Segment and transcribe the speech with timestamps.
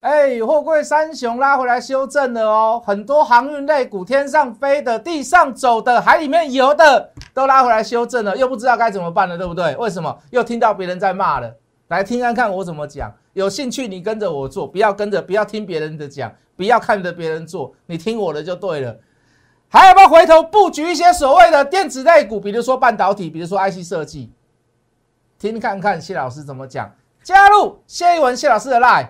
[0.00, 9.74] 哎，货柜三雄拉回来修正了哦，很多航运类股，天上飞的、地上走的、海里面游的，都拉回来修正了，又不知道该怎么办了，对不对？
[9.74, 10.16] 为什么？
[10.30, 11.52] 又听到别人在骂了，
[11.88, 13.12] 来听看看我怎么讲。
[13.32, 18.96] 有兴趣你跟着我做，不要跟着，不要听别人的讲，不要看着别人做，你听我的就对了。
[19.68, 24.32] 还要不要回头布局一些所谓的电子类股，比如说半导体，比如说 IC 设计？
[25.40, 26.88] 听看看谢老师怎么讲。
[27.20, 29.08] 加入谢一文谢老师的 line。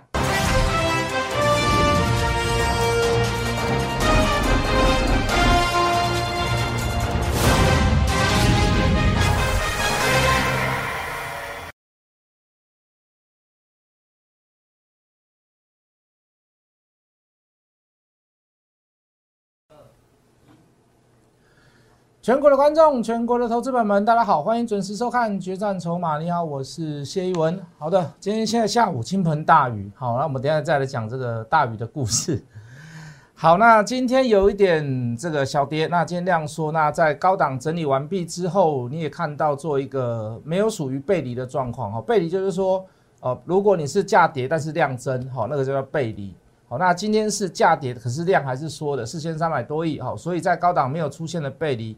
[22.28, 26.18] 全国的观众，全国的投资者们，大家好，欢迎准时收看《决战筹码》。
[26.22, 27.58] 你好，我是谢一文。
[27.78, 32.44] 好的，今天现在下午倾盆大雨，好，那我们等下再来讲这个大雨的故事。
[33.32, 41.90] 好，那今天有一点这个小跌，那今天量缩，那在高档整理完毕之后，你也看到做一个没有属于背离的状况。
[41.90, 42.84] 哈，背离就是说，
[43.20, 46.34] 哦，如果你是价跌，但是量增，好，那个就叫背离。
[46.68, 51.96] 好，那今天是价跌，可是量还是缩的，四千三百多亿，好，所以在高档没有出现的背离。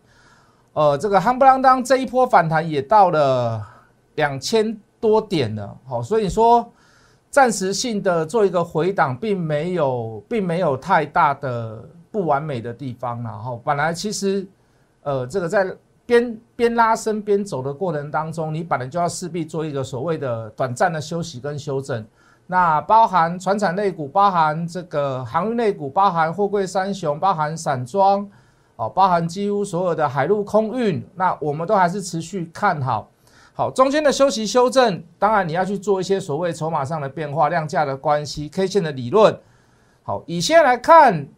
[0.73, 3.61] 呃，这个夯不啷当这一波反弹也到了
[4.15, 6.71] 两千多点了，好，所以说
[7.29, 13.59] 暂时性的做一个回档，并没有，并没有太大的不完美的地方了，哈。
[13.65, 14.47] 本来其实，
[15.03, 15.77] 呃，这个在
[16.07, 22.07] 边边拉伸边走的过程当中，你本来就要势必做一个所谓的短暂的休息跟修正，
[22.47, 28.29] 那包含船产类股，包含这个航运类股，包含货柜三雄，包含散装。
[28.81, 33.11] 好，包含几乎所有的海陆空运，那我们都还是持续看好。
[33.53, 39.39] 好，中间的休息修正，当然你要去做一些所谓筹码上的变化、量价的关系、K 线的理论。
[40.03, 41.29] 好，以现在来看，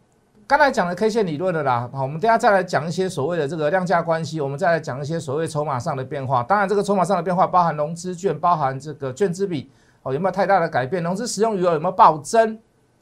[0.47, 1.89] 刚才讲的 K 线理论的啦。
[1.91, 6.41] 好，我们等下再来讲一些所谓的这个量价关系，我们再来讲一些所谓筹码上的变化。
[6.43, 9.69] 当然，这个筹码上的变化包含融资券，包含这个券资比，
[10.03, 11.03] 哦，有没有太大的改变？
[11.03, 12.57] 融资使用余额有没有暴增？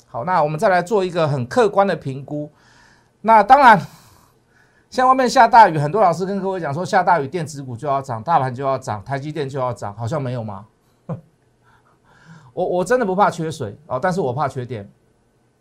[0.07, 2.49] 好，那我们再来做一个很客观的评估。
[3.21, 3.79] 那当然。
[4.91, 10.65] 像外面下大雨，很多老师跟各位讲说，下大雨电子股就要涨，大盘就要涨，台积电就要涨，好像没有吗？
[12.53, 14.85] 我我真的不怕缺水哦，但是我怕缺电。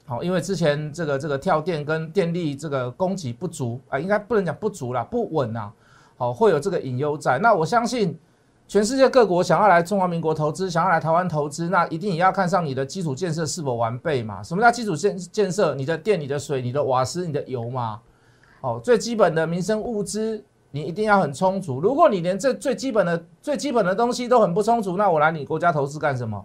[0.05, 5.73] 好，因为之前这个这个跳电跟电力这个供给不足啊，应该不能讲不足啦，不稳啊。
[6.19, 7.39] 好，会有这个隐忧在。
[7.39, 8.19] 那我相信，
[8.67, 14.43] 全世界各国想要来中华民国投资，想要来台湾投资，那一定也要看上你的基础建设是否完备嘛？
[14.43, 15.73] 什么叫基础建建设？
[15.77, 18.01] 你的电、你的水、你的瓦斯、你的油嘛？
[18.61, 21.81] 哦，最基本的民生物资你一定要很充足。
[21.81, 26.45] 如果你连这最基本的、最基本的东西都很不充足，那我来你国家投资干什么？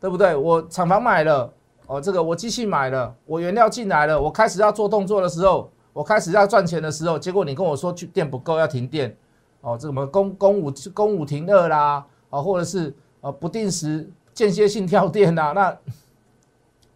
[0.00, 0.36] 对不对？
[0.36, 1.52] 我厂房买了，
[1.86, 9.16] 哦，这个我机器买了，我原料进来了，我开始要做动作的时候，我开始要赚钱的时候，结果你跟我说去电不够要停电，
[9.60, 15.76] 哦，这什么公公五公五停二啦，啊，或者是呃不定时间歇性跳电呐，那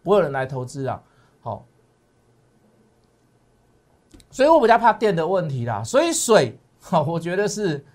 [0.01, 1.01] 不会有人来投资啊。
[1.41, 1.65] 好。
[4.33, 7.85] 所以我比较怕电的问题啦，所以水，哈， 我觉得是，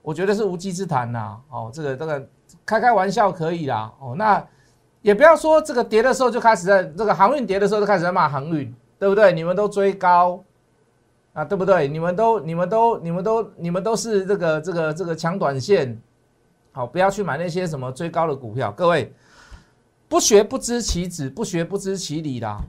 [0.00, 2.28] 我觉得是无稽之谈呐，哦，这个这个
[2.64, 4.40] 开开玩笑可以啦，哦，那
[5.02, 9.32] 也不要说这个跌的时候就开始在这个航运跌的时候就开始在骂航运，对不对？
[9.32, 10.40] 你们都追高
[11.32, 11.88] 啊，对不对？
[11.88, 16.00] 你们都你们都你们都你们都是这个这个这个抢短线，
[16.70, 19.12] 好，不要去买那些什么追高的股票，各位
[20.08, 22.60] 不学不知其子，不学不知其理啦。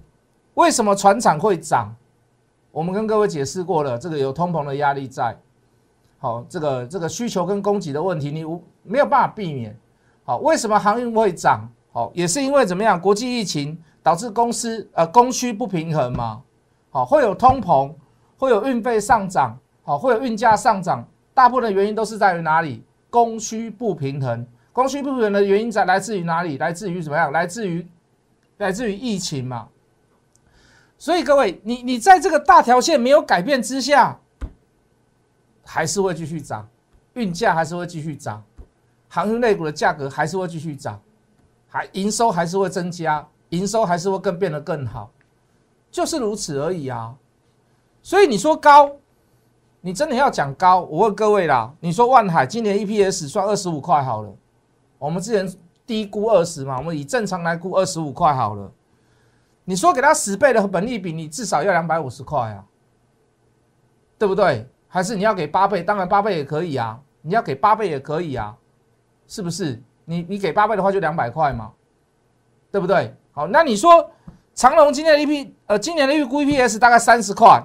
[0.56, 1.96] 为什么船厂会涨？
[2.80, 5.38] 我们跟各位解释过了，这个有通膨的压力在，
[6.18, 9.78] 好，这个这个需求跟供给的问题，你无没有办法避免。
[10.24, 11.70] 好，为什么航运会涨？
[11.92, 12.98] 好，也是因为怎么样？
[12.98, 16.42] 国际疫情导致公司呃供需不平衡嘛。
[16.90, 17.94] 好，会有通膨，
[18.38, 21.06] 会有运费上涨，好，会有运价上涨。
[21.34, 22.82] 大部分的原因都是在于哪里？
[23.10, 24.48] 供需不平衡。
[24.72, 26.58] 供需不平衡的原因在来自于哪里？
[26.58, 27.30] 来自于怎么样？
[27.34, 27.86] 来自于
[28.56, 29.68] 来自于疫情嘛。
[31.00, 34.20] 所以各位，你你在这个大条线没有改变之下，
[35.64, 36.68] 还是会继续涨，
[37.14, 38.44] 运价还是会继续涨，
[39.08, 41.00] 航运类股的价格还是会继续涨，
[41.70, 45.10] 还营收还是会增加，营收还是会更变得更好，
[45.90, 47.16] 就是如此而已啊。
[48.04, 48.92] 所以你说高，
[49.80, 54.36] 你真的要讲高，我问各位啦，你说万海今年 EPS 算二十五块好了，
[54.98, 55.50] 我们之前
[55.86, 58.70] 低估二十嘛，我们以正常来估二十五块好了。
[59.70, 62.66] 你说给他十倍的本利比，你至少要两百五十块啊，
[64.18, 64.68] 对不对？
[64.88, 65.84] 还是你要给八倍？
[65.84, 68.58] 当然八倍也可以啊，你要给八倍也可以啊，
[69.28, 69.80] 是不是？
[70.06, 71.72] 你你给八倍的话就两百块嘛，
[72.72, 73.16] 对不对？
[73.32, 74.10] 好，那你说
[74.56, 77.64] 长隆今年的 E P 呃，今年的预估 E P S 大概三十块，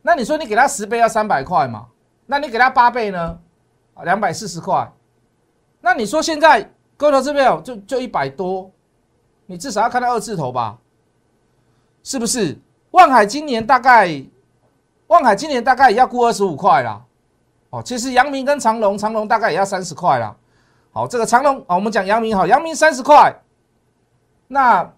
[0.00, 1.88] 那你说你给他十倍要三百块嘛？
[2.24, 3.38] 那你给他八倍呢？
[4.04, 4.90] 两百四十块。
[5.82, 6.66] 那你说现在
[6.96, 8.72] 各位投资友就就一百多，
[9.46, 10.78] 你至少要看到二字头吧？
[12.02, 12.58] 是不是？
[12.90, 14.22] 万海今年大概，
[15.06, 17.04] 万海今年大概也要估二十五块啦。
[17.70, 20.36] 哦，其实阳明跟长隆，长隆大概也要三十块啦。
[20.92, 23.34] 好，这个长隆啊，我们讲阳明好，阳明三十块，
[24.48, 24.92] 那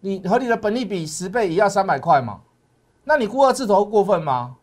[0.00, 2.40] 你和你的本利比十倍也要三百块嘛？
[3.04, 4.56] 那你估二字头过分吗？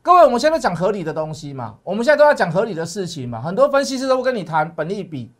[0.00, 3.40] 各位，我们现在讲合理的东西嘛，我们现在都要讲合理的事情嘛。
[3.40, 5.30] 很多分析师都会跟你谈本利比，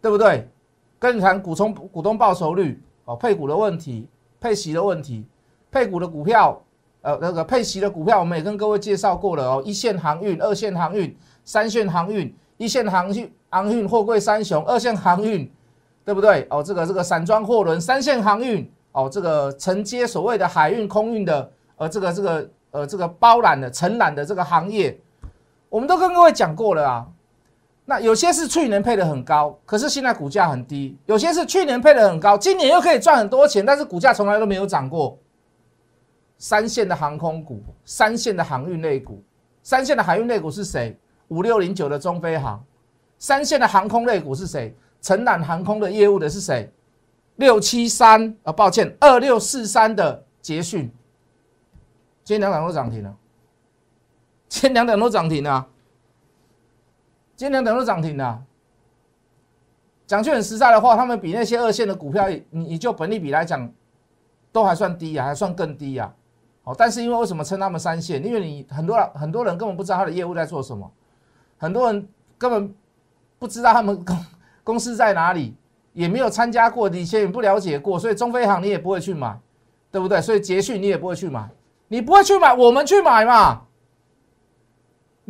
[0.00, 0.50] 对不对？
[0.98, 4.08] 跟你谈股东股东报酬率哦，配股的问题。
[4.40, 5.26] 配息的问题，
[5.68, 6.62] 配股的股票，
[7.02, 9.62] 呃，那个配息的股票，我们也跟各位介绍过了哦。
[9.66, 11.12] 一线航运、二线航运、
[11.44, 15.50] 三线航运，一线航运航运货柜三雄，二线航运，
[16.04, 16.46] 对不对？
[16.50, 24.96] 哦，这个这个散装货轮，三线航运，哦，这个承接所谓的海运、空运的，呃，这个这个呃这个包揽的承揽的这个行业，
[25.68, 27.04] 我们都跟各位讲过了啊。
[27.90, 35.18] 那有些是去年配的很高，可是现在股价很低；有些是去年配的很高，今年又可以赚很多钱，但是股价从来都没有涨过。
[36.36, 39.22] 三线的航空股，三线的航运类股，
[39.62, 40.94] 三线的海运类股是谁？
[41.28, 42.62] 五六零九的中飞航。
[43.18, 44.76] 三线的航空类股是谁？
[45.00, 46.70] 承揽航空的业务的是谁？
[47.36, 50.92] 六七三啊，抱歉，二六四三的捷讯。
[52.22, 53.16] 今天两档都涨停了，
[54.46, 55.66] 今天两档都涨停了。
[57.38, 58.42] 今天等都涨停了。
[60.08, 63.72] 讲句很实在的话，他们比那些二线的股票，你你就本利比来讲，
[64.50, 66.12] 都还算低呀，还算更低呀。
[66.64, 68.26] 好，但是因为为什么称他们三线？
[68.26, 70.90] 因为你很多很多人根本不知道他的业务在做什么，
[71.58, 72.74] 很多人根本
[73.38, 74.16] 不知道他们公
[74.64, 75.54] 公司在哪里，
[75.92, 79.38] 也没有参加过，以前也不了解过，所以中飞航你也不会去买，
[79.92, 80.20] 对不对？
[80.20, 81.48] 所以捷讯你也不会去买，
[81.86, 83.62] 你不会去买，我们去买嘛。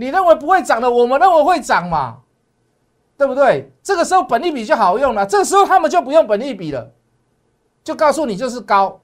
[0.00, 2.18] 你认为不会涨的，我们认为会涨嘛？
[3.16, 3.72] 对不对？
[3.82, 6.92] 这个时候本利比就好用了，这个时候他们就不用本利比了，
[7.82, 9.00] 就告诉你就是高，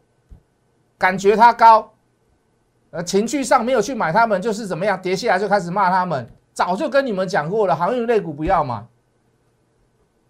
[0.96, 1.90] 感觉它高，
[2.90, 6.30] 呃，情绪上没有去买他们，就是怎么样跌下来就开始骂他们。
[6.52, 8.86] 早就跟你们讲过了，航运类股不要嘛。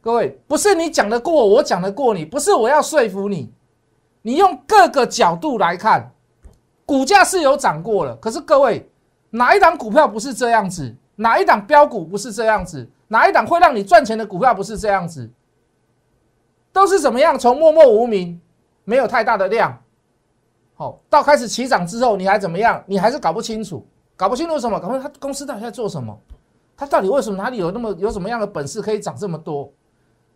[0.01, 3.53] 各位，不是你讲得过我讲得过你，不是我要说服你，
[4.23, 6.15] 你用各个角度来看，
[6.87, 8.91] 股价是有涨过了，可是各位。
[9.35, 10.95] 哪一档股票不是这样子？
[11.17, 12.89] 哪一档标股不是这样子？
[13.09, 15.29] 哪一档会让你赚钱的股票不是这样子？
[16.73, 17.37] 都是怎么样？
[17.37, 18.41] 从默默无名，
[18.85, 19.77] 没有太大的量，
[20.75, 22.83] 好，到开始起涨之后，你还怎么样？
[22.87, 23.85] 你还是搞不清楚，
[24.17, 24.79] 搞不清楚什么？
[24.79, 26.17] 搞不清楚他公司到底在做什么？
[26.77, 29.69] 他到底为什么哪里有那么有什么样的本事可以涨这么多？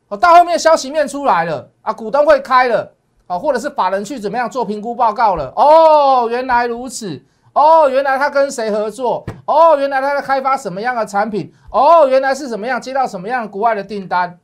[0.08, 2.92] 哦，到后面消息面出来了啊，股东会开了，
[3.28, 5.52] 哦，或者是法人去怎么样做评估报告了？
[5.54, 7.22] 哦，原来如此。
[7.52, 9.24] 哦，原来他跟谁合作？
[9.46, 11.52] 哦，原来他在开发什么样的产品？
[11.70, 14.38] 哦，原来是怎么样接到什么样国外的订单？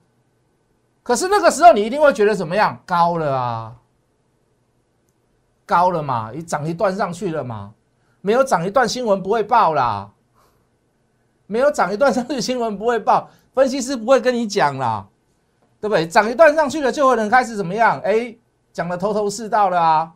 [1.02, 2.80] 可是那个时候你一定会觉得怎么样？
[2.86, 3.74] 高了啊，
[5.66, 7.74] 高了嘛，你涨一段上去了嘛？
[8.20, 10.10] 没有涨一段新闻不会报啦，
[11.46, 15.06] 没有涨一段上去新闻不会报，分析师不会跟你讲啦，
[15.78, 16.06] 对不对？
[16.08, 18.00] 涨一段上去了就会人开始怎么样？
[18.00, 18.34] 哎，
[18.72, 20.10] 讲的头头是道了啊。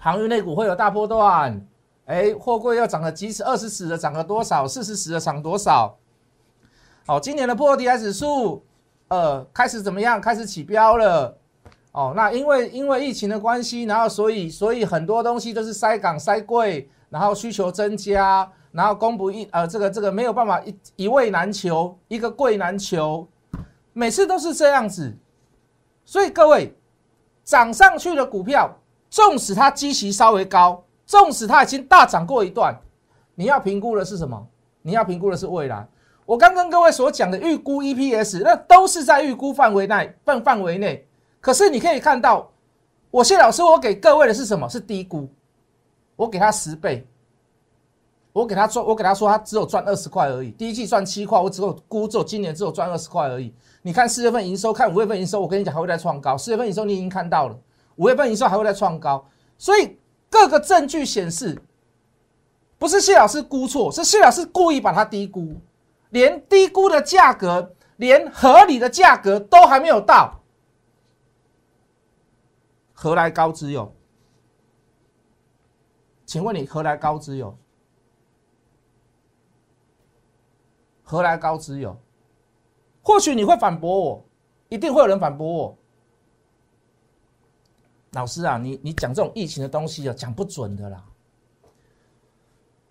[0.00, 1.60] 航运类股会有大波段，
[2.06, 4.66] 哎，货柜要涨了几十、二十尺的涨了多少？
[4.66, 5.98] 四十尺的涨多少？
[7.04, 8.64] 好，今年的破 D I 指数，
[9.08, 10.20] 呃，开始怎么样？
[10.20, 11.36] 开始起标了。
[11.92, 23.26] 哦，那因为因为疫情的关系，然后所以所以很多东西都是塞港塞柜，然后需求增加，然后供不一呃这个这个没有办法一一位难求，一个贵难求，
[23.92, 25.16] 每次都是这样子。
[26.04, 26.76] 所以各位
[27.42, 28.78] 涨上去的股票。
[29.10, 32.78] 纵使它基期稍微高，纵使它已经大涨过一段，
[33.34, 34.46] 你要评估的是什么？
[34.82, 35.86] 你要评估的是未来。
[36.24, 41.06] 我刚跟各位所讲的预估 EPS，那都是在预估范围内范范围内。
[41.40, 42.50] 可是你可以看到，
[43.10, 44.68] 我谢老师我给各位的是什么？
[44.68, 45.28] 是低估。
[46.16, 47.06] 我给他十倍，
[48.32, 50.50] 我给他赚，我给他说他只有赚二十块而已。
[50.50, 53.54] 第一季赚七块，我只有估只有今年只有赚二十块而已。
[53.82, 56.36] 你看四月份营收，看五月份营收，我跟你讲还会再创高。
[56.36, 57.56] 四月份营收你已经看到了。
[57.98, 59.98] 五月份营收还会再创高，所以
[60.30, 61.60] 各个证据显示，
[62.78, 65.56] 不是谢老师估错，是谢老师故意把它低估，
[66.10, 70.40] 连低估的价格，连合理的价格都还没有到，
[72.94, 73.92] 何来高之有？
[76.24, 77.58] 请问你何来高之有？
[81.02, 81.98] 何来高之有？
[83.02, 84.24] 或许你会反驳我，
[84.68, 85.78] 一定会有人反驳我。
[88.18, 91.04] 老师啊，你你讲这种疫情的东西啊，讲不准的啦。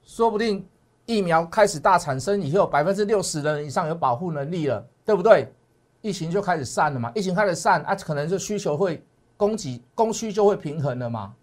[0.01, 0.65] 说不定
[1.05, 5.53] 疫苗开始大产生以后，百分之六十的人以上有保护能力了，对不对？
[6.01, 9.05] 疫情就开始散了嘛，疫情开始散啊，可能就需求会
[9.35, 11.35] 供给供需就会平衡了嘛。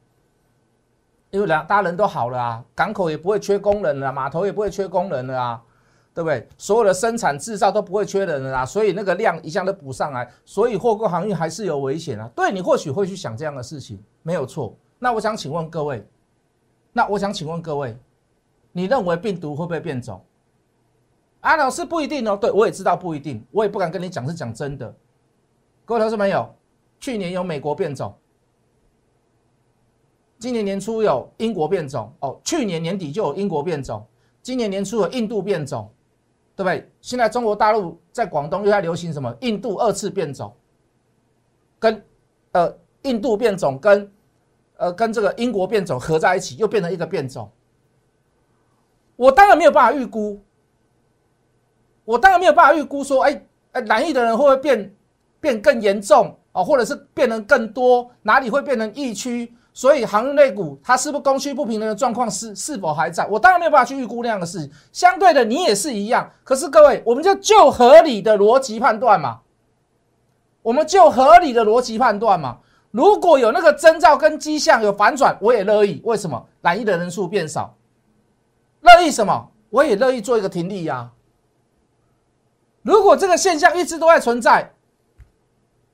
[1.29, 5.63] 因为两大家人都好了啊，港口也不会缺工人了，码头也不会缺工人了啊，
[6.15, 6.49] 对不对？
[6.57, 12.31] 所有的生产制造都不会缺人了啦，所以那个量一下都补上来，所以货柜航运还是有危险啊。
[12.37, 14.77] 对你或许会去想这样的事情，没有错。
[15.01, 16.07] 那我想请问各位，
[16.93, 17.99] 那我想请问各位，
[18.71, 20.25] 你认为病毒会不会变种？
[21.41, 22.37] 啊，老师不一定哦。
[22.37, 24.95] 对我也知道不一定，我也不敢跟你讲是讲真的。
[25.85, 26.49] 各位投资朋友，
[27.01, 28.15] 去年有美国变种。
[30.39, 34.07] 今年年初有英国变种哦，去年年底就有英国变种，
[34.43, 35.91] 今年年初有印度变种，
[36.57, 36.91] 对不对？
[37.01, 39.35] 现在中国大陆在广东又在流行什么？
[39.41, 40.55] 印度二次变种，
[41.79, 42.05] 跟
[42.53, 44.13] 呃印度变种跟
[44.77, 47.51] 呃跟这个英国变种合在一起，又变成一个变种。
[49.17, 50.41] 我当然没有办法预估，
[52.05, 54.95] 我当然没有办法预估说，哎哎，南翼的人会不会变
[55.41, 56.63] 变更严重啊？
[56.63, 58.11] 或者是变得更多？
[58.23, 59.53] 哪里会变成疫区？
[59.77, 63.27] 所以航运类股它是不是供需不平衡的状况是是否还在？
[63.27, 64.71] 我当然没有办法去预估那样的事情。
[64.93, 66.31] 相对的，你也是一样。
[66.45, 69.41] 可是各位，我们就就合理的逻辑判断嘛，
[70.63, 72.59] 我们就合理的逻辑判断嘛。
[72.93, 76.01] 如果有那个征兆跟迹象有反转，我也乐意。
[76.05, 76.47] 为什么？
[76.63, 77.75] 染疫的人数变少，
[78.81, 79.51] 乐意什么？
[79.71, 81.11] 我也乐意做一个停利呀。
[82.83, 84.71] 如果这个现象一直都在存在，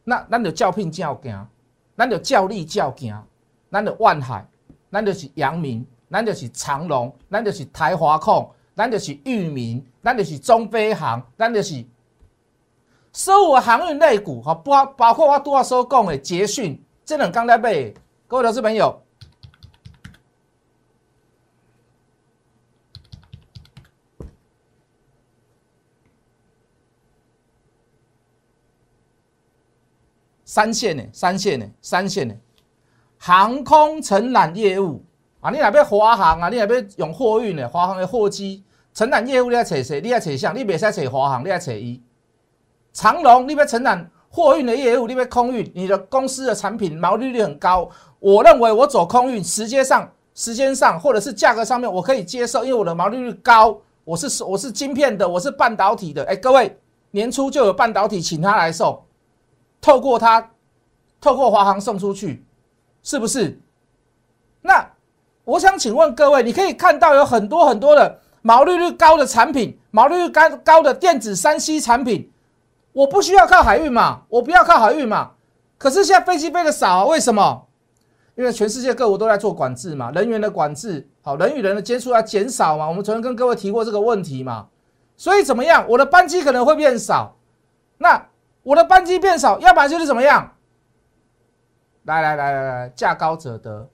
[0.05, 1.49] 那那就叫聘叫行，
[1.95, 3.25] 那就叫利叫行。
[3.71, 4.45] 咱就万海，
[4.91, 11.85] 咱就是阳明，咱就是长隆，咱就是台华控，咱就是裕民，咱就是中飞航，咱就是
[13.12, 17.95] 所有航运类股，哈，包包括我拄啊所讲的捷讯，这两刚在买，
[18.27, 19.00] 各位投资朋友，
[30.45, 32.37] 三线的，三线的，三线的。
[33.23, 35.05] 航空承揽业务
[35.41, 40.00] 啊，你那边华航啊，你那边用货运的华航的货机承揽业务，你要找谁？
[40.00, 42.03] 你要找向，你别使找华航，你要找伊。
[42.95, 47.91] 长龙，你要承揽货运的业务，你要空运，你的公司的产品毛利率很高。
[48.21, 53.79] 我认为我走空运，时间上、时间上或者是价格上面，我可以接受，因为我的毛利率高。
[54.03, 56.25] 我是我是晶片的，我是半导体的。
[56.25, 56.75] 哎，各位，
[57.11, 59.05] 年初就有半导体请他来送，
[59.79, 60.50] 透过他，
[61.21, 62.43] 透过华航送出去。
[63.02, 63.59] 是不是？
[64.62, 64.90] 那
[65.45, 72.30] 我想请问各位，你可以看到有很多很多的毛利率高的产品，毛利率高高的电子三 C 产品，
[72.92, 75.33] 我不需要靠海运嘛，我不要靠海运嘛。
[75.78, 77.66] 可是现在飞机飞的少啊，为什么？
[78.37, 82.87] 因为全世界各国都在做管制嘛，人员的管制，好，人与人的接触要减少嘛。
[82.87, 84.69] 我们昨天跟各位提过这个问题嘛，
[85.16, 85.85] 所以怎么样？
[85.88, 87.37] 我的班机可能会变少。
[87.99, 88.26] 那
[88.62, 90.52] 我的班机变少，要不然就是怎么样？
[92.04, 93.88] 来来来来来，价高者得。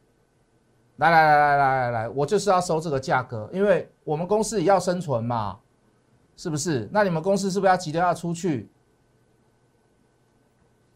[0.96, 5.58] 来来来来来来来，我就是要收这个价格，因为我们公司也要生存嘛，
[6.38, 6.88] 是不是？
[6.90, 8.70] 那你们公司是不是要急着要出去？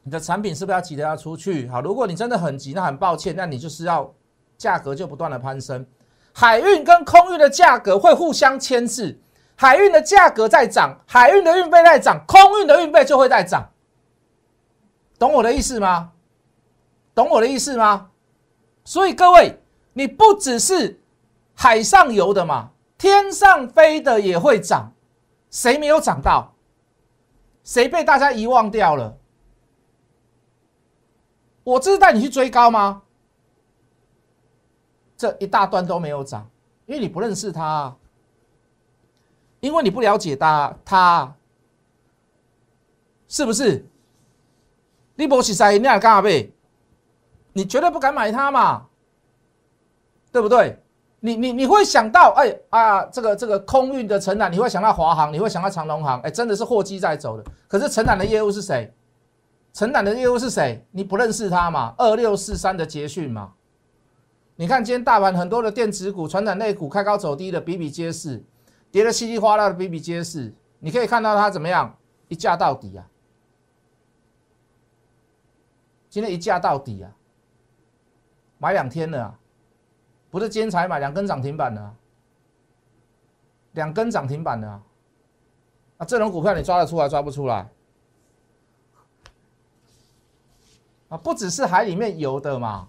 [0.02, 1.68] 你的产品是不是要急着要出去？
[1.68, 4.10] 好，如果你真的很急，那很抱歉，那你就是要
[4.56, 5.84] 价格就不断的攀升。
[6.32, 9.20] 海运跟空运的价格会互相牵制，
[9.54, 13.68] 海运的价格在涨，海运的运费在涨，空运的运费就会在涨。
[15.18, 16.12] 懂我的意思吗？
[17.20, 18.10] 懂我的意思吗？
[18.82, 19.60] 所以各位，
[19.92, 20.98] 你不只是
[21.54, 24.90] 海上游的嘛，天上飞的也会涨。
[25.50, 26.54] 谁没有涨到？
[27.62, 29.18] 谁被大家遗忘掉了？
[31.62, 33.02] 我这是带你去追高吗？
[35.14, 36.48] 这一大段都没有涨，
[36.86, 37.94] 因为你不认识他，
[39.60, 41.34] 因为你不了解他，他
[43.28, 43.84] 是不是？
[45.16, 46.30] 你不是在你来干嘛
[47.60, 48.86] 你绝对不敢买它嘛，
[50.32, 50.82] 对不对？
[51.20, 57.44] 你你你会想到，哎啊，这个这个空运的承揽，你会想到华航，你会想到长龙航，哎，真的是货机在走的。
[57.68, 58.90] 可是承揽的业务是谁？
[59.74, 60.82] 承揽的业务是谁？
[60.90, 61.94] 你不认识他嘛？
[61.98, 63.52] 二六四三的捷讯嘛？
[64.56, 68.42] 你看今天大盘很多的电子股、传染类股开高走低的比比皆是，
[68.90, 70.54] 跌的稀里哗啦的比比皆是。
[70.78, 71.94] 你可以看到它怎么样，
[72.28, 73.04] 一价到底啊！
[76.08, 77.12] 今天一价到底啊！
[78.62, 79.34] 买两天了，
[80.30, 81.94] 不是今才买两根涨停板的，
[83.72, 84.80] 两根涨停板的啊，
[85.96, 87.66] 啊，这种股票你抓得出来抓不出来？
[91.08, 92.86] 啊，不只是海里面游的嘛，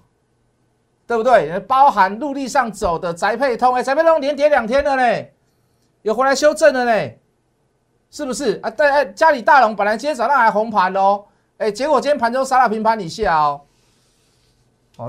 [1.07, 1.47] 对不对？
[1.47, 3.13] 也包含陆地上走的。
[3.13, 5.25] 宅配通，哎，宅配通连跌两天了呢，
[6.01, 7.13] 有回来修正了呢，
[8.09, 8.59] 是不是？
[8.61, 11.23] 啊，对，哎，家里大龙本来今天早上还红盘哦，
[11.59, 13.61] 哎，结果今天盘中杀到平盘以下哦。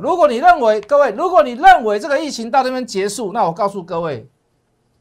[0.00, 4.28] 如果你认为各位，如果你认为这个疫情到这边结束，那我告诉各位，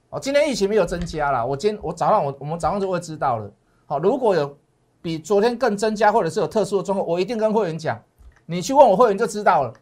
[0.10, 1.46] 哦，今天疫情没有增加了。
[1.46, 3.50] 我今我早上我我们早上就会知道了。
[3.86, 4.58] 好，如果有
[5.02, 8.00] 比昨天更增加，或者是有特殊的状况，我一定跟会员讲。
[8.46, 9.74] 你去问我会员就知道了。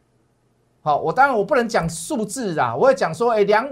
[0.81, 3.67] 好，我当然我不能讲数字啦，我会讲说，哎，两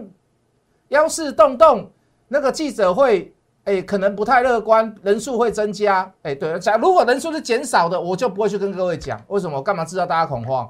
[0.89, 1.89] 幺四动动
[2.27, 3.33] 那个记者会，
[3.65, 6.11] 哎，可能不太乐观，人数会增加。
[6.23, 9.21] 哎，对，假如果人数是减少的，我就不会去跟各位讲。
[9.27, 9.57] 为什么？
[9.57, 10.69] 我干嘛知道大家恐慌？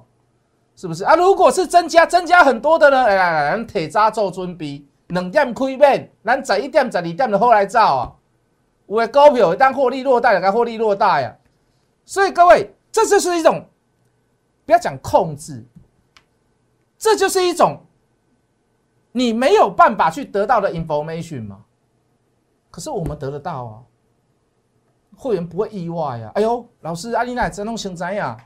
[0.77, 1.15] 是不是啊？
[1.15, 3.03] 如果是增加增加很多的呢？
[3.03, 8.13] 哎来，咱铁渣做准备，两点开面，咱十一点、十二点的后来造啊。
[8.85, 11.35] 有的股票当获利落袋，该获利落袋呀。
[12.05, 13.67] 所以各位，这就是一种
[14.67, 15.65] 不要讲控制，
[16.95, 17.83] 这就是一种
[19.11, 21.65] 你没有办法去得到的 information 嘛。
[22.69, 23.81] 可是我们得得到啊，
[25.17, 26.31] 会员不会意外呀。
[26.35, 28.39] 哎呦，老师，阿丽娜真弄成怎样？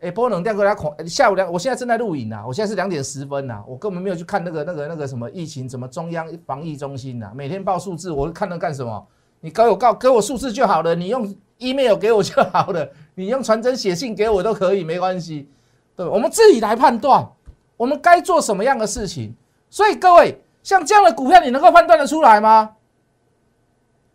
[0.00, 9.06] 哎，波能电过来恐下午两，我现在正在录影呢，我现在是两点十分呐，我根本没有去看那个那个那个什么疫情，什么中央防疫中心呐，每天报数字，我看那干什么？
[9.40, 15.48] 你给我告给我数字就好了，你用 email 给我就好了， 你用传真写信给我都可以，没关系。
[15.94, 17.30] 对，我们自己来判断，
[17.76, 19.34] 我们该做什么样的事情。
[19.68, 22.76] 所以各位，像这样的股票，你能够判断得出来吗？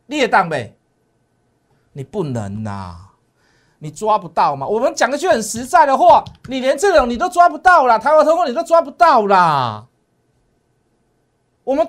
[0.07, 0.75] 列档呗，
[1.93, 3.04] 你不能呐。
[3.85, 4.65] 你抓不到吗？
[4.65, 9.85] 我们讲一句很实在的话，你连这种你都抓不到啦，台湾通货你都抓不到啦。
[11.63, 11.87] 我们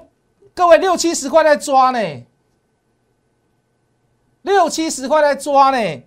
[0.55, 1.99] 各位六七十块在抓呢，
[4.43, 6.03] 六七十块在抓呢。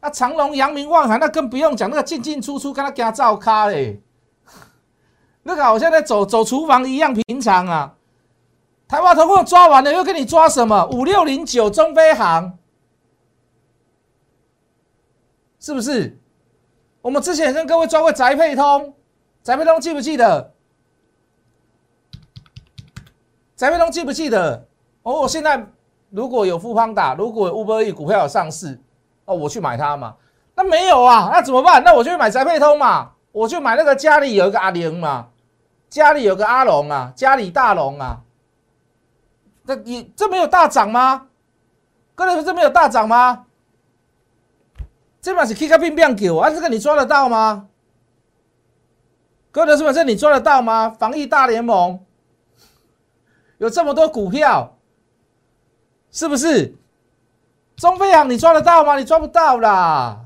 [0.00, 4.00] 那长隆、阳明、万海那更不用讲，那个进进出出跟他加照咖嘞，
[5.44, 7.94] 那个好像在走走厨房一样平常啊。
[8.86, 10.86] 台湾通货抓完了，又给你抓什么？
[10.92, 12.57] 五六零九中飞航。
[15.60, 16.18] 是不是？
[17.00, 18.94] 我们之前跟各位抓过宅配通，
[19.42, 20.52] 宅配通记不记得？
[23.56, 24.66] 宅配通记不记得？
[25.02, 25.66] 哦，我现在
[26.10, 28.78] 如果有富邦打，如果 Uber E 股票有上市，
[29.24, 30.16] 哦，我去买它嘛？
[30.54, 31.82] 那没有啊，那怎么办？
[31.84, 35.28] 那我就买宅配通嘛，我就买那个家里有一个阿玲嘛，
[35.88, 38.22] 家里有个阿龙啊，家里大龙啊，
[39.62, 41.28] 那你这没有大涨吗？
[42.14, 43.46] 各位，这没有大涨吗？
[45.28, 46.48] 这把是 K 个变变狗啊！
[46.48, 47.68] 这个你抓得到吗？
[49.50, 50.88] 各位同学这你抓得到吗？
[50.98, 52.00] 防疫大联盟
[53.58, 54.78] 有这么多股票，
[56.10, 56.74] 是不是？
[57.76, 58.96] 中飞航你抓得到吗？
[58.96, 60.24] 你抓不到啦。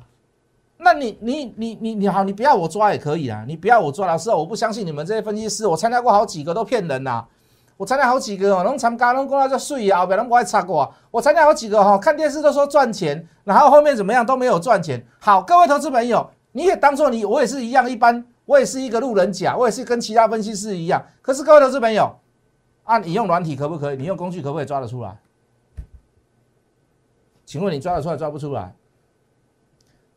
[0.77, 3.45] 那你你你你你好，你不要我抓也可以啊。
[3.49, 5.67] 你不要我抓，老师，我不相信你们这些分析师。
[5.67, 7.27] 我参加过好几个都骗人呐。
[7.77, 10.93] 我参加好几个哦，拢参加拢讲那叫税啊，后边拢不爱插过。
[11.11, 15.05] 我参加好几个哈，看电视都说赚钱，然后后面怎么样都没有赚钱。
[15.19, 21.05] 好，各位投资朋友，你也当做你我也是一样，一般我也是一个路人甲，我也是跟其他分析师一样。
[21.21, 22.15] 可是各位投资朋友，
[22.85, 23.97] 啊，你用软体可不可以？
[23.97, 25.19] 你用工具可不可以抓得出来？
[27.45, 28.73] 请问你抓得出来抓不出来？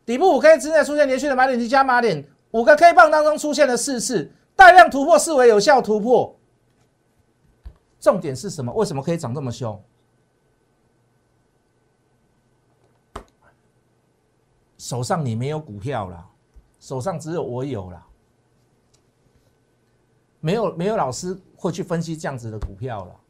[0.04, 6.35] 底部五 K 之内出现连续的买点及加码点，五个 K 棒当中出现了四次大量突破，视为有效突破。
[8.00, 8.72] 重点是什么？
[8.72, 9.82] 为什么可以涨这么凶？
[14.78, 16.30] 手上你没有股票了，
[16.78, 18.06] 手上只有我有了。
[20.38, 23.20] 没有没有老师会去分析这样子的股票了，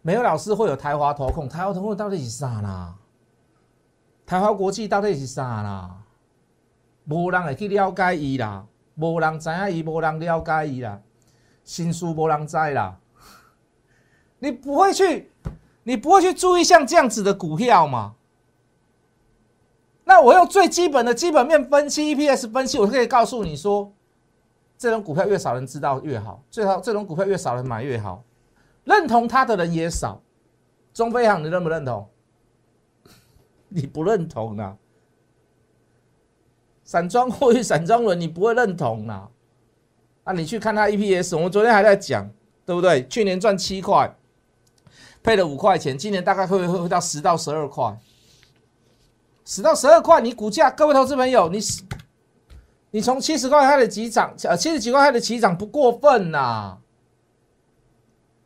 [0.00, 2.98] 没有老师会有台华投控，台华投控到底是啥啦？
[4.26, 6.02] 台华国际到底是啥啦？
[7.04, 11.00] 无人会去了解伊啦，无人知影伊，无人了解伊啦。
[11.64, 12.98] 新书波浪在啦，
[14.38, 15.30] 你不会去，
[15.84, 18.14] 你不会去注意像这样子的股票吗？
[20.04, 23.92] 那我用最基本的基本面分析、EPS 分析，我可以告诉你说，
[24.76, 28.24] 这种股票越少人知道越好，最好这种股票越少人买越好，
[28.84, 30.20] 认同它的人也少。
[30.92, 32.08] 中飞航，你认不认同？
[33.70, 34.76] 你不认同啊？
[36.84, 39.30] 散装货运、散装轮，你不会认同啊？
[40.24, 42.30] 啊，你去看它 EPS，我们昨天还在讲，
[42.64, 43.06] 对不对？
[43.08, 44.14] 去年赚七块，
[45.22, 47.96] 配了五块钱，今年大概会会会到十到十二块，
[49.44, 51.58] 十到十二块，你股价，各位投资朋友，你
[52.92, 56.78] 你从七十块开始起涨，呃，七十几块开始起涨不过分呐。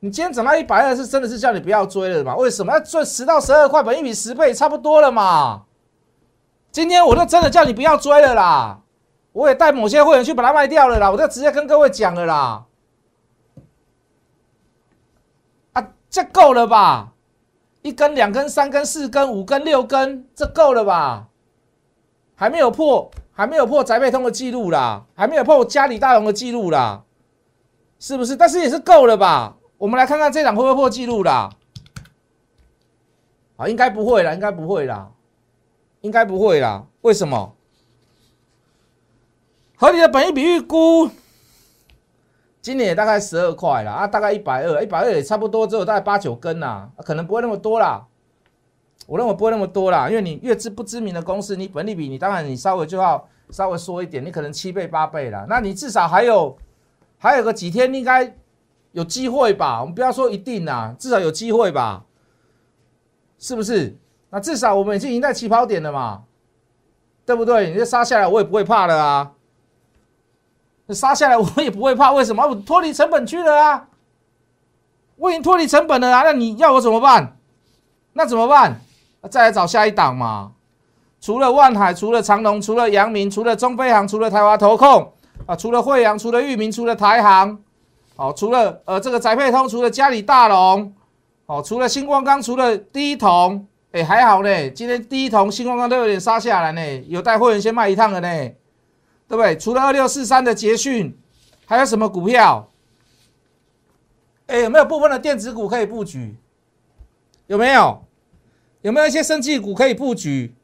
[0.01, 2.37] 你今天涨到一百二，是真的是叫你不要追了嘛？
[2.37, 5.65] 为什么要追十到十二块，本一比十倍差不多了嘛？
[6.71, 8.83] 今天我就真的叫你不要追了啦，
[9.37, 12.65] 我也带某些会员去把它卖掉了啦，我就直接跟各位讲了啦。
[15.75, 17.13] 啊，这够了吧？
[17.83, 21.29] 一根、两根、三根、四根、五根、六根，这够了吧？
[22.35, 27.05] 还没有破，还没有破宅配通的记录啦，还没有破嘉里大龙的记录啦，
[27.99, 28.35] 是不是？
[28.37, 29.59] 但是也是够了吧？
[29.77, 31.51] 我们来看看这档会不会破记录啦？
[33.59, 35.11] 啊，应该不会啦，应该不会啦。
[36.01, 37.56] 应该不会啦，为什么？
[39.79, 41.11] 合理的本益比预估，
[42.63, 48.07] 今年也大概十二块啦，啊，大概一百二，一百二也差不多，只有大概八九根呐，可能不会那么多啦。
[49.07, 56.57] 我认为不会那么多啦，因为你越知不知名的公司，你本利比你当然你稍微就要稍微缩一点，你可能七倍八倍啦，那你至少还有
[57.19, 58.35] 还有个几天应该
[58.93, 59.83] 有机会吧？
[59.83, 62.05] 我们不要说一定啦，至少有机会吧？
[63.39, 63.95] 是不是？
[64.31, 66.25] 那至少我们已经赢在起跑点了嘛，
[67.27, 67.69] 对不对？
[67.69, 69.33] 你这杀下来我也不会怕的啊，
[70.95, 72.47] 杀下来我也不会怕，为什么？
[72.47, 73.87] 我脱离成本去了啊，
[75.17, 77.37] 我已经脱离成本了啊，那你要我怎么办？
[78.13, 78.81] 那怎么办？
[79.31, 80.53] 再来找下一档嘛。
[81.21, 85.13] 除了万海，除了长隆，除了阳明，除了中飞航，除了台华投控
[85.47, 87.59] 啊，除了惠阳，除了裕民，除了台航，
[88.17, 90.95] 哦，除了呃这个宅配通，除了嘉里大龙，
[91.47, 93.67] 哦，除了星光钢，除了第一铜。
[93.93, 98.51] 哎，还好呢，今天第一桶星光钢都有点杀下来呢，有带会员先卖一趟了呢，
[99.29, 99.57] 对不对？
[99.57, 101.17] 除了二六四三的捷讯，
[101.65, 102.71] 还有什么股票？
[104.47, 106.37] 哎，有没有部分的电子股可以布局？
[107.47, 108.05] 有没有？
[108.83, 110.55] 有没有一些生技股可以布局？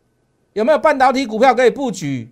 [0.53, 2.31] 有没有半导体股票可以布局？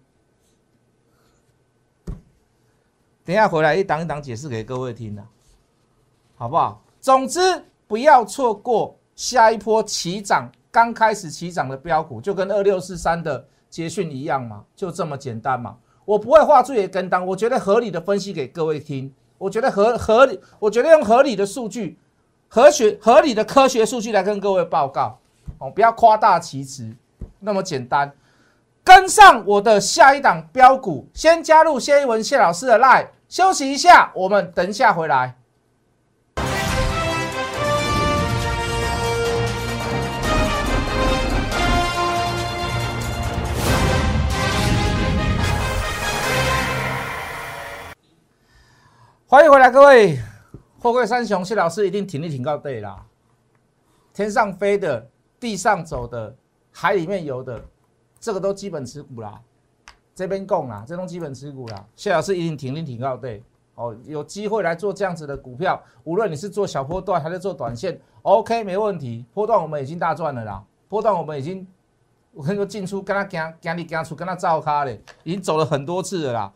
[3.25, 5.27] 等一下回来一档一档解释给各位听的，
[6.37, 6.83] 好不好？
[7.01, 7.41] 总之
[7.87, 10.51] 不要错过下一波起涨。
[10.73, 15.77] 刚开始起涨的标股，就跟二六四三的捷讯一样嘛，就这么简单嘛。
[16.05, 19.13] 我不会画最跟单，我觉得合理的分析给各位听。
[19.39, 21.99] 我觉得合合理，我觉得用合理的数据、
[22.49, 25.19] 科学合理的科学数据来跟各位报告
[25.59, 26.91] 哦，不要夸大其词，
[27.39, 28.13] 那么简单。
[28.85, 35.37] 跟上我的下一档标股，先加入谢一文谢老师的 line，休息一下，我们等一下回来。
[49.31, 50.19] 欢迎回来，各位！
[50.81, 53.07] 货柜三雄谢老师一定挺力挺到对啦。
[54.13, 56.35] 天上飞的、地上走的、
[56.73, 57.63] 海里面游的，
[58.19, 59.41] 这个都基本持股啦。
[60.17, 61.87] 这边供啦，这种基本持股啦。
[61.95, 63.41] 谢老师一定挺力挺到对。
[63.77, 69.25] 哦，有机会来做这样子的股票，无论你是做小波段还是做短线，OK，没问题。
[69.33, 70.61] 波段我们已经大赚了啦。
[70.89, 71.65] 波段我们已经，
[72.33, 76.53] 我跟你说进出跟他讲，讲里讲出跟他照咖嘞，已经走了很多次了啦。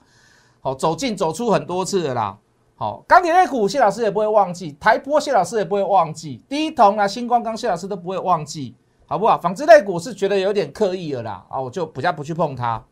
[0.61, 2.37] 好，走进走出很多次了啦。
[2.77, 8.75] 好，钢铁类股谢老师也不会忘记，台波谢老师也不会忘记，第一铜啊，星光钢谢老师都不会忘记，
[9.07, 9.39] 好不好？
[9.39, 12.83] 纺织类股是觉得有点刻意了啦，啊，我就比较不去碰它。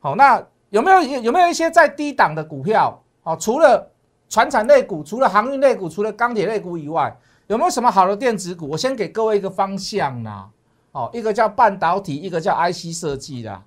[0.00, 3.00] 好，那有没有有没有一些在低档的股票？
[3.22, 3.88] 好，除了
[4.28, 8.68] 船产类股，除了航运类股，除了钢铁类股以外，有没有什么好的电子股？
[8.68, 10.50] 我先给各位一个方向啦。
[10.90, 13.62] 哦，一个叫半导体，一个叫 IC 设计的。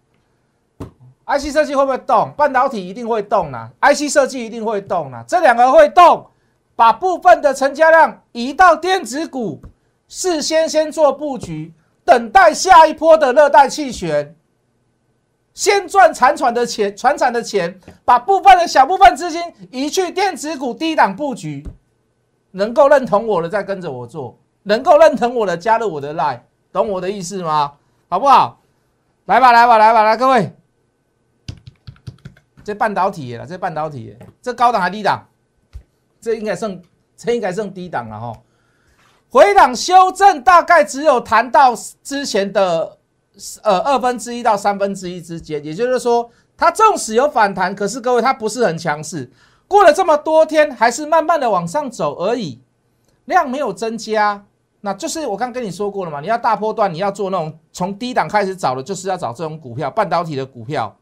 [1.38, 2.32] IC 设计会不会动？
[2.36, 6.28] 半导体一定会动啦，IC 设计一定会动啦，这两个会动，
[6.76, 9.62] 把部分的成交量移到电子股，
[10.10, 14.36] 事先先做布局，等待下一波的热带气旋，
[15.54, 21.66] 先赚产喘的钱，船产的钱，把部分的小部分资金移去电子股低档布局，
[22.52, 26.42] 能够认同我的再跟着我做，能够认同我的加入我的 line，
[26.74, 27.74] 懂我的意思吗？
[28.10, 28.60] 好不好？
[29.26, 30.54] 来吧，来吧，来吧，来各位。
[32.64, 35.28] 这半导体了，这半导体，这高档还低档？
[36.20, 36.82] 这应该剩，
[37.18, 38.34] 这应该剩低档了哈。
[39.30, 42.98] 回档修正大概只有谈到之前的
[43.64, 49.32] 呃二分之一到三分之一之间，也就是说，它纵使有反弹，可是各位它不是很强势。
[49.68, 52.62] 过了这么多天，还是慢慢的往上走而已，
[53.26, 54.46] 量没有增加。
[54.82, 60.96] 那就是我刚跟你说过了嘛，你要大波段，你要做那种从低档开始找的，就是要找这种股票，半导体的股票。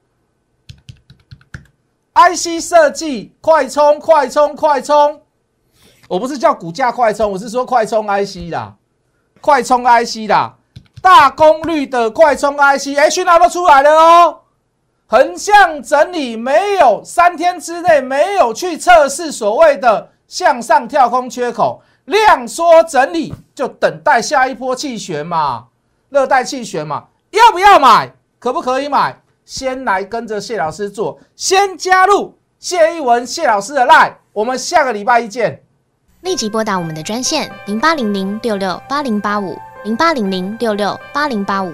[2.19, 5.21] IC 设计快充快充快充，
[6.09, 8.75] 我不是叫股价快充，我是说快充 IC 啦，
[9.39, 10.55] 快充 IC 啦，
[11.01, 14.39] 大功率的快充 IC，哎，讯号都出来了哦。
[15.07, 25.67] 横向整理没有三天之内没有去测试所谓的向上跳空缺口，量缩整理，就等待下一波气旋嘛，
[26.09, 28.11] 热带气旋嘛，要不要买？
[28.39, 29.21] 可不可以买？
[29.49, 35.63] 先来跟着谢老师做，先加入谢一文谢老师的 line，我们下个礼拜一见。
[36.21, 41.73] 立即拨打我们的专线零八零零六六八零八五零八零零六六八零八五